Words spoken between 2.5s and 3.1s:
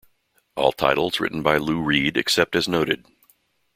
as noted.